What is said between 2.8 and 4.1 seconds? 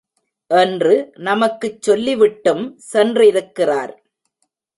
சென்றிருக்கிறார்.